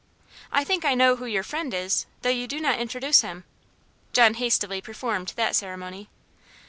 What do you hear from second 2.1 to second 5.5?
though you do not introduce him." (John hastily performed